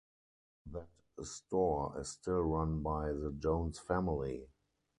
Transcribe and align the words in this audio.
That 0.71 0.89
store 1.21 1.93
is 2.01 2.09
still 2.09 2.41
run 2.41 2.81
by 2.81 3.11
the 3.11 3.31
Jones 3.39 3.77
family. 3.77 4.47